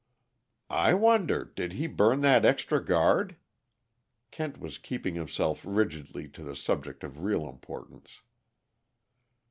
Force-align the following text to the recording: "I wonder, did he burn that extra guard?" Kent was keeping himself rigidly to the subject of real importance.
"I 0.73 0.95
wonder, 0.95 1.45
did 1.55 1.73
he 1.73 1.85
burn 1.85 2.21
that 2.21 2.43
extra 2.43 2.83
guard?" 2.83 3.35
Kent 4.31 4.57
was 4.59 4.79
keeping 4.79 5.13
himself 5.13 5.61
rigidly 5.63 6.27
to 6.29 6.41
the 6.43 6.55
subject 6.55 7.03
of 7.03 7.21
real 7.21 7.47
importance. 7.47 8.21